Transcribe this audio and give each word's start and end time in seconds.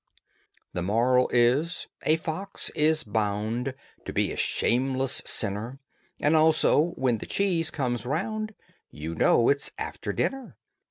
THE 0.73 0.81
MORAL 0.81 1.29
is: 1.31 1.85
A 2.01 2.15
fox 2.15 2.71
is 2.73 3.03
bound 3.03 3.75
To 4.05 4.11
be 4.11 4.31
a 4.31 4.35
shameless 4.35 5.21
sinner. 5.27 5.77
And 6.19 6.35
also: 6.35 6.93
When 6.95 7.19
the 7.19 7.27
cheese 7.27 7.69
comes 7.69 8.03
round 8.03 8.55
You 8.89 9.13
know 9.13 9.47
it's 9.49 9.69
after 9.77 10.11
dinner. 10.11 10.57